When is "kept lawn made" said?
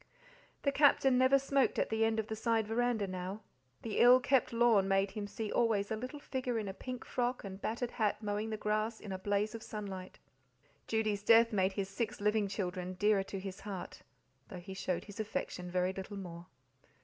4.19-5.11